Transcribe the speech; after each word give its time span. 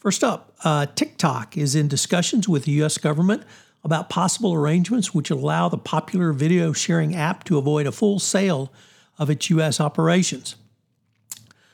First 0.00 0.24
up, 0.24 0.54
uh, 0.64 0.86
TikTok 0.86 1.58
is 1.58 1.74
in 1.74 1.86
discussions 1.86 2.48
with 2.48 2.64
the 2.64 2.72
U.S. 2.72 2.96
government 2.96 3.42
about 3.84 4.08
possible 4.08 4.54
arrangements 4.54 5.12
which 5.14 5.30
allow 5.30 5.68
the 5.68 5.76
popular 5.76 6.32
video 6.32 6.72
sharing 6.72 7.14
app 7.14 7.44
to 7.44 7.58
avoid 7.58 7.86
a 7.86 7.92
full 7.92 8.18
sale 8.18 8.72
of 9.18 9.28
its 9.28 9.50
U.S. 9.50 9.78
operations. 9.78 10.56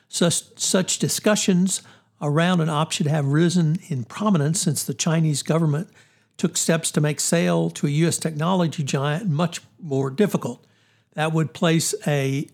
Such, 0.09 0.59
such 0.59 0.99
discussions 0.99 1.83
around 2.21 2.61
an 2.61 2.69
option 2.69 3.07
have 3.07 3.27
risen 3.27 3.79
in 3.87 4.03
prominence 4.03 4.61
since 4.61 4.83
the 4.83 4.95
Chinese 4.95 5.45
government 5.45 5.89
took 6.37 6.57
steps 6.57 6.91
to 6.91 7.01
make 7.01 7.21
sale 7.21 7.71
to 7.71 7.87
a 7.87 7.91
U.S. 7.91 8.19
technology 8.19 8.83
giant 8.83 9.29
much 9.29 9.61
more 9.81 10.11
difficult. 10.11 10.67
That 11.15 11.33
would 11.33 11.55
place 11.55 11.95
a 12.09 12.49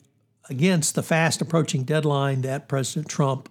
against 0.51 0.97
the 0.97 1.03
fast 1.03 1.41
approaching 1.41 1.85
deadline 1.85 2.43
that 2.43 2.69
President 2.69 3.09
Trump 3.09 3.49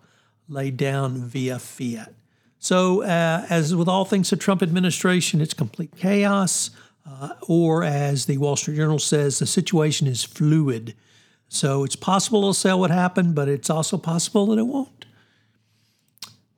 laid 0.51 0.77
down 0.77 1.17
via 1.17 1.57
fiat. 1.57 2.13
So, 2.59 3.01
uh, 3.01 3.45
as 3.49 3.73
with 3.73 3.87
all 3.87 4.05
things 4.05 4.29
the 4.29 4.35
Trump 4.35 4.61
administration, 4.61 5.41
it's 5.41 5.53
complete 5.53 5.95
chaos, 5.97 6.69
uh, 7.09 7.29
or 7.47 7.83
as 7.83 8.27
the 8.27 8.37
Wall 8.37 8.55
Street 8.55 8.75
Journal 8.75 8.99
says, 8.99 9.39
the 9.39 9.47
situation 9.47 10.05
is 10.05 10.23
fluid. 10.23 10.93
So, 11.49 11.83
it's 11.83 11.95
possible 11.95 12.47
a 12.47 12.53
sale 12.53 12.79
what 12.79 12.91
happened, 12.91 13.33
but 13.33 13.49
it's 13.49 13.69
also 13.69 13.97
possible 13.97 14.45
that 14.47 14.59
it 14.59 14.67
won't. 14.67 15.05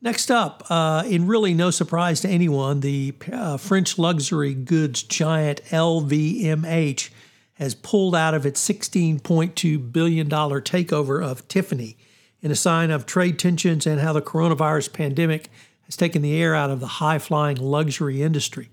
Next 0.01 0.29
up, 0.29 0.65
uh, 0.69 1.03
in 1.07 1.25
really 1.25 1.53
no 1.53 1.71
surprise 1.71 2.19
to 2.21 2.29
anyone, 2.29 2.81
the 2.81 3.13
uh, 3.31 3.55
French 3.55 3.97
luxury 3.97 4.53
goods 4.53 5.03
giant 5.03 5.63
LVMH 5.67 7.09
has 7.53 7.75
pulled 7.75 8.13
out 8.13 8.33
of 8.33 8.45
its 8.45 8.67
$16.2 8.67 9.93
billion 9.93 10.27
takeover 10.27 11.25
of 11.25 11.47
Tiffany 11.47 11.95
in 12.43 12.51
a 12.51 12.55
sign 12.55 12.91
of 12.91 13.07
trade 13.07 13.39
tensions 13.39 13.87
and 13.87 14.01
how 14.01 14.13
the 14.13 14.21
coronavirus 14.21 14.93
pandemic 14.93 15.49
has 15.85 15.95
taken 15.95 16.21
the 16.21 16.39
air 16.39 16.53
out 16.53 16.69
of 16.69 16.81
the 16.81 16.87
high 16.87 17.17
flying 17.17 17.57
luxury 17.57 18.21
industry. 18.21 18.69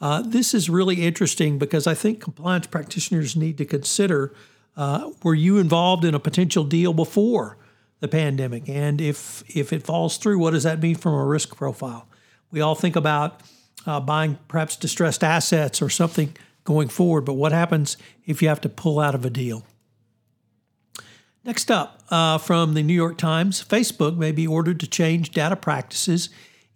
Uh, 0.00 0.22
this 0.22 0.54
is 0.54 0.70
really 0.70 1.02
interesting 1.02 1.58
because 1.58 1.86
I 1.86 1.94
think 1.94 2.20
compliance 2.20 2.66
practitioners 2.66 3.36
need 3.36 3.58
to 3.58 3.66
consider 3.66 4.34
uh, 4.76 5.10
were 5.22 5.34
you 5.34 5.58
involved 5.58 6.04
in 6.04 6.14
a 6.14 6.18
potential 6.18 6.64
deal 6.64 6.94
before 6.94 7.58
the 8.00 8.08
pandemic? 8.08 8.66
And 8.68 9.00
if, 9.00 9.42
if 9.54 9.72
it 9.72 9.82
falls 9.82 10.16
through, 10.16 10.38
what 10.38 10.52
does 10.52 10.62
that 10.62 10.80
mean 10.80 10.94
from 10.94 11.12
a 11.12 11.24
risk 11.24 11.54
profile? 11.54 12.08
We 12.50 12.62
all 12.62 12.74
think 12.74 12.96
about 12.96 13.42
uh, 13.86 14.00
buying 14.00 14.38
perhaps 14.48 14.76
distressed 14.76 15.22
assets 15.22 15.82
or 15.82 15.90
something 15.90 16.34
going 16.64 16.88
forward, 16.88 17.22
but 17.22 17.34
what 17.34 17.52
happens 17.52 17.98
if 18.24 18.40
you 18.40 18.48
have 18.48 18.60
to 18.62 18.68
pull 18.70 19.00
out 19.00 19.14
of 19.14 19.24
a 19.24 19.30
deal? 19.30 19.66
Next 21.42 21.70
up, 21.70 22.02
uh, 22.10 22.36
from 22.36 22.74
the 22.74 22.82
New 22.82 22.94
York 22.94 23.16
Times 23.16 23.64
Facebook 23.64 24.16
may 24.16 24.30
be 24.30 24.46
ordered 24.46 24.78
to 24.80 24.86
change 24.86 25.30
data 25.30 25.56
practices 25.56 26.28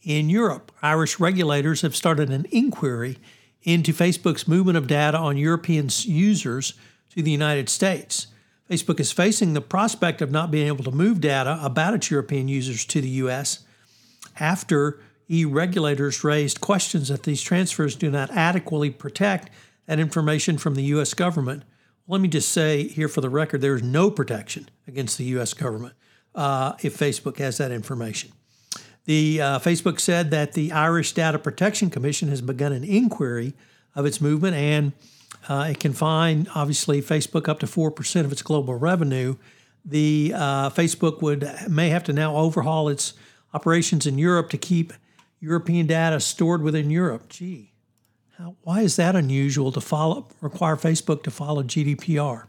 in 0.03 0.31
Europe. 0.31 0.73
Irish 0.83 1.21
regulators 1.21 1.83
have 1.83 1.95
started 1.95 2.31
an 2.31 2.47
inquiry 2.51 3.19
into 3.63 3.93
Facebook's 3.93 4.49
movement 4.49 4.79
of 4.79 4.87
data 4.87 5.19
on 5.19 5.37
European 5.37 5.91
users 6.05 6.75
to 7.11 7.23
the 7.23 7.31
United 7.31 7.69
States. 7.69 8.29
Facebook 8.71 9.01
is 9.01 9.13
facing 9.13 9.53
the 9.53 9.61
prospect 9.61 10.23
of 10.23 10.31
not 10.31 10.51
being 10.51 10.67
able 10.67 10.85
to 10.85 10.91
move 10.91 11.21
data 11.21 11.59
about 11.63 11.93
its 11.93 12.11
European 12.11 12.49
users 12.49 12.87
to 12.87 13.03
the 13.03 13.09
U.S. 13.09 13.65
after 14.41 14.99
EU 15.27 15.51
regulators 15.51 16.25
raised 16.25 16.63
questions 16.63 17.09
that 17.09 17.25
these 17.25 17.43
transfers 17.43 17.97
do 17.97 18.11
not 18.11 18.31
adequately 18.31 18.91
protect 18.91 19.51
that 19.87 19.99
information 19.99 20.57
from 20.57 20.75
the 20.75 20.85
U.S. 20.85 21.13
government 21.13 21.65
let 22.07 22.21
me 22.21 22.29
just 22.29 22.51
say 22.51 22.89
here 22.89 23.09
for 23.09 23.21
the 23.21 23.31
record 23.31 23.61
there 23.61 23.75
is 23.75 23.83
no 23.83 24.11
protection 24.11 24.69
against 24.87 25.19
the 25.19 25.25
U.S. 25.25 25.55
government 25.55 25.95
uh, 26.35 26.75
if 26.83 26.97
Facebook 26.97 27.39
has 27.39 27.59
that 27.59 27.71
information. 27.71 28.33
The 29.07 29.41
uh, 29.41 29.59
Facebook 29.59 30.01
said 30.01 30.31
that 30.31 30.53
the 30.53 30.73
Irish 30.73 31.13
Data 31.13 31.39
Protection 31.39 31.91
Commission 31.91 32.29
has 32.29 32.41
begun 32.41 32.73
an 32.73 32.85
inquiry 32.85 33.55
of 33.95 34.07
its 34.07 34.21
movement, 34.21 34.57
and 34.57 34.93
uh, 35.49 35.69
it 35.71 35.79
can 35.79 35.93
fine 35.93 36.49
obviously 36.55 37.03
Facebook 37.03 37.49
up 37.49 37.61
to 37.61 37.67
four 37.67 37.91
percent 37.91 38.25
of 38.25 38.33
its 38.33 38.43
global 38.43 38.75
revenue. 38.75 39.37
The 39.85 40.33
uh, 40.35 40.71
Facebook 40.71 41.21
would 41.21 41.47
may 41.69 41.91
have 41.91 42.05
to 42.05 42.15
now 42.15 42.37
overhaul 42.37 42.89
its 42.89 43.13
operations 43.53 44.07
in 44.07 44.17
Europe 44.17 44.49
to 44.51 44.59
keep 44.59 44.95
European 45.41 45.87
data 45.87 46.19
stored 46.19 46.63
within 46.63 46.89
Europe. 46.89 47.29
Gee, 47.29 47.74
why 48.63 48.81
is 48.81 48.97
that 48.97 49.15
unusual 49.15 49.73
to 49.73 49.81
follow 49.81 50.27
require 50.41 50.77
Facebook 50.77 51.23
to 51.25 51.31
follow 51.31 51.63
GDPR? 51.63 52.45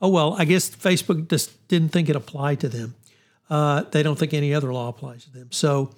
Oh 0.00 0.08
well, 0.08 0.34
I 0.38 0.44
guess 0.44 0.68
Facebook 0.70 1.28
just 1.28 1.68
didn't 1.68 1.90
think 1.90 2.08
it 2.08 2.16
applied 2.16 2.60
to 2.60 2.68
them. 2.68 2.94
Uh, 3.48 3.82
they 3.82 4.02
don't 4.02 4.18
think 4.18 4.34
any 4.34 4.52
other 4.52 4.72
law 4.72 4.88
applies 4.88 5.24
to 5.24 5.32
them. 5.32 5.52
So 5.52 5.90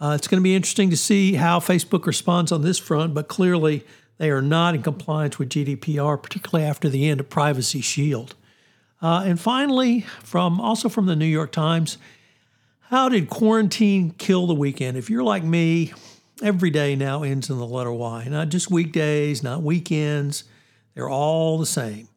uh, 0.00 0.14
it's 0.16 0.26
going 0.26 0.40
to 0.40 0.42
be 0.42 0.56
interesting 0.56 0.90
to 0.90 0.96
see 0.96 1.34
how 1.34 1.60
Facebook 1.60 2.06
responds 2.06 2.50
on 2.50 2.62
this 2.62 2.78
front. 2.78 3.14
But 3.14 3.28
clearly, 3.28 3.84
they 4.18 4.30
are 4.30 4.42
not 4.42 4.74
in 4.74 4.82
compliance 4.82 5.38
with 5.38 5.50
GDPR, 5.50 6.20
particularly 6.20 6.68
after 6.68 6.88
the 6.88 7.08
end 7.08 7.20
of 7.20 7.28
Privacy 7.28 7.80
Shield. 7.80 8.34
Uh, 9.00 9.22
and 9.26 9.38
finally, 9.40 10.00
from 10.22 10.60
also 10.60 10.88
from 10.88 11.06
the 11.06 11.16
New 11.16 11.26
York 11.26 11.52
Times, 11.52 11.98
how 12.88 13.08
did 13.08 13.30
quarantine 13.30 14.10
kill 14.18 14.46
the 14.46 14.54
weekend? 14.54 14.96
If 14.96 15.08
you're 15.08 15.22
like 15.22 15.44
me, 15.44 15.92
every 16.40 16.70
day 16.70 16.96
now 16.96 17.22
ends 17.22 17.50
in 17.50 17.58
the 17.58 17.66
letter 17.66 17.92
Y, 17.92 18.26
not 18.30 18.48
just 18.48 18.70
weekdays, 18.70 19.42
not 19.42 19.62
weekends. 19.62 20.44
They're 20.94 21.08
all 21.08 21.58
the 21.58 21.66
same. 21.66 22.08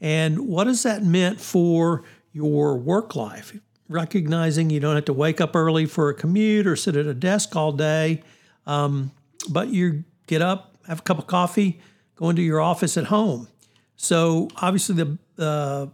And 0.00 0.48
what 0.48 0.66
has 0.66 0.82
that 0.84 1.04
meant 1.04 1.40
for 1.40 2.04
your 2.32 2.76
work 2.76 3.14
life? 3.14 3.56
Recognizing 3.88 4.70
you 4.70 4.80
don't 4.80 4.94
have 4.94 5.04
to 5.06 5.12
wake 5.12 5.40
up 5.40 5.54
early 5.54 5.86
for 5.86 6.08
a 6.08 6.14
commute 6.14 6.66
or 6.66 6.76
sit 6.76 6.96
at 6.96 7.06
a 7.06 7.14
desk 7.14 7.54
all 7.56 7.72
day, 7.72 8.22
um, 8.66 9.10
but 9.50 9.68
you 9.68 10.04
get 10.26 10.42
up, 10.42 10.76
have 10.86 11.00
a 11.00 11.02
cup 11.02 11.18
of 11.18 11.26
coffee, 11.26 11.80
go 12.14 12.30
into 12.30 12.42
your 12.42 12.60
office 12.60 12.96
at 12.96 13.04
home. 13.04 13.48
So, 13.96 14.48
obviously, 14.56 14.94
the 14.94 15.18
uh, 15.38 15.86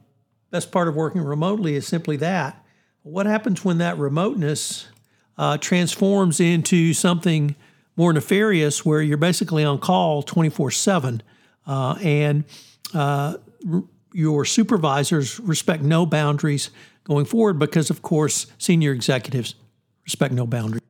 best 0.51 0.71
part 0.71 0.89
of 0.89 0.95
working 0.95 1.23
remotely 1.23 1.75
is 1.75 1.87
simply 1.87 2.17
that. 2.19 2.65
What 3.03 3.27
happens 3.27 3.65
when 3.65 3.79
that 3.79 3.99
remoteness 3.99 4.87
uh, 5.39 5.59
transforms 5.59 6.39
into 6.39 6.93
something 6.93 7.57
more 7.97 8.13
nefarious 8.13 8.85
where 8.85 9.01
you're 9.01 9.17
basically 9.17 9.65
on 9.65 9.79
call 9.79 10.23
24 10.23 10.69
uh, 10.69 10.71
7 10.71 11.23
and 11.67 12.45
uh, 12.95 13.37
r- 13.71 13.85
your 14.13 14.45
supervisors 14.45 15.41
respect 15.41 15.83
no 15.83 16.07
boundaries 16.07 16.71
going 17.05 17.25
forward 17.25 17.59
because, 17.59 17.91
of 17.91 18.03
course, 18.03 18.47
senior 18.59 18.93
executives 18.93 19.55
respect 20.05 20.33
no 20.33 20.47
boundaries. 20.47 20.83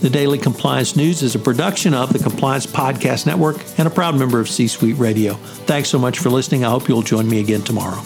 The 0.00 0.08
Daily 0.08 0.38
Compliance 0.38 0.96
News 0.96 1.22
is 1.22 1.34
a 1.34 1.38
production 1.38 1.92
of 1.92 2.10
the 2.14 2.18
Compliance 2.18 2.66
Podcast 2.66 3.26
Network 3.26 3.58
and 3.78 3.86
a 3.86 3.90
proud 3.90 4.18
member 4.18 4.40
of 4.40 4.48
C 4.48 4.66
Suite 4.66 4.96
Radio. 4.96 5.34
Thanks 5.66 5.90
so 5.90 5.98
much 5.98 6.18
for 6.18 6.30
listening. 6.30 6.64
I 6.64 6.70
hope 6.70 6.88
you'll 6.88 7.02
join 7.02 7.28
me 7.28 7.38
again 7.40 7.60
tomorrow. 7.60 8.02